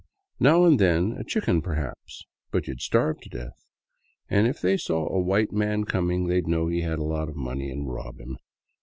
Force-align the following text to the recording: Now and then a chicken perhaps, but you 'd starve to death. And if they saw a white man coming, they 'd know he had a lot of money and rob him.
Now 0.39 0.63
and 0.65 0.79
then 0.79 1.11
a 1.11 1.23
chicken 1.23 1.61
perhaps, 1.61 2.25
but 2.49 2.67
you 2.67 2.73
'd 2.73 2.81
starve 2.81 3.19
to 3.19 3.29
death. 3.29 3.67
And 4.31 4.47
if 4.47 4.59
they 4.59 4.75
saw 4.75 5.07
a 5.07 5.19
white 5.19 5.51
man 5.51 5.83
coming, 5.83 6.25
they 6.25 6.41
'd 6.41 6.47
know 6.47 6.65
he 6.69 6.81
had 6.81 6.97
a 6.97 7.03
lot 7.03 7.29
of 7.29 7.35
money 7.35 7.69
and 7.69 7.87
rob 7.87 8.19
him. 8.19 8.37